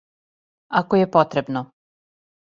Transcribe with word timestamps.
Ако 0.79 0.99
је 0.99 1.09
потребно. 1.15 1.63